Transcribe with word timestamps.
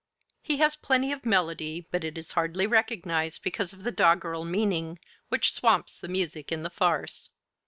He 0.41 0.57
has 0.57 0.75
plenty 0.75 1.11
of 1.11 1.27
melody, 1.27 1.85
but 1.91 2.03
it 2.03 2.17
is 2.17 2.31
hardly 2.31 2.65
recognized 2.65 3.43
because 3.43 3.71
of 3.71 3.83
the 3.83 3.91
doggerel 3.91 4.43
meaning, 4.45 4.97
which 5.29 5.53
swamps 5.53 5.99
the 5.99 6.07
music 6.07 6.51
in 6.51 6.63
the 6.63 6.71
farce. 6.71 7.29